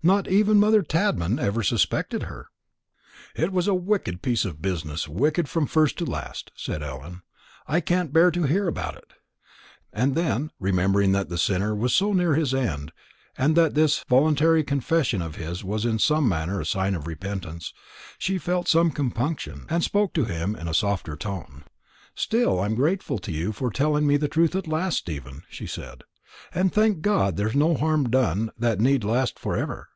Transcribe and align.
Not 0.00 0.28
even 0.28 0.60
mother 0.60 0.82
Tadman 0.82 1.40
ever 1.40 1.64
suspected 1.64 2.22
her." 2.22 2.50
"It 3.34 3.50
was 3.50 3.66
a 3.66 3.74
wicked 3.74 4.22
piece 4.22 4.44
of 4.44 4.62
business 4.62 5.08
wicked 5.08 5.48
from 5.48 5.66
first 5.66 5.98
to 5.98 6.04
last," 6.04 6.52
said 6.54 6.84
Ellen. 6.84 7.22
"I 7.66 7.80
can't 7.80 8.12
bear 8.12 8.30
to 8.30 8.44
hear 8.44 8.68
about 8.68 8.96
it." 8.96 9.14
And 9.92 10.14
then, 10.14 10.52
remembering 10.60 11.10
that 11.12 11.28
the 11.30 11.36
sinner 11.36 11.74
was 11.74 11.96
so 11.96 12.12
near 12.12 12.34
his 12.36 12.54
end, 12.54 12.92
and 13.36 13.56
that 13.56 13.74
this 13.74 14.04
voluntary 14.08 14.62
confession 14.62 15.20
of 15.20 15.34
his 15.34 15.64
was 15.64 15.84
in 15.84 15.98
some 15.98 16.28
manner 16.28 16.60
a 16.60 16.64
sign 16.64 16.94
of 16.94 17.08
repentance, 17.08 17.74
she 18.20 18.38
felt 18.38 18.68
some 18.68 18.92
compunction, 18.92 19.66
and 19.68 19.82
spoke 19.82 20.12
to 20.14 20.26
him 20.26 20.54
in 20.54 20.68
a 20.68 20.74
softer 20.74 21.16
tone. 21.16 21.64
"Still 22.14 22.60
I'm 22.60 22.76
grateful 22.76 23.18
to 23.18 23.32
you 23.32 23.50
for 23.50 23.68
telling 23.68 24.06
me 24.06 24.16
the 24.16 24.28
truth 24.28 24.54
at 24.54 24.68
last, 24.68 24.98
Stephen," 24.98 25.42
she 25.48 25.66
said; 25.66 26.04
"and, 26.54 26.72
thank 26.72 27.00
God, 27.00 27.36
there's 27.36 27.56
no 27.56 27.74
harm 27.74 28.08
done 28.10 28.50
that 28.56 28.78
need 28.80 29.02
last 29.02 29.38
for 29.40 29.56
ever. 29.56 29.88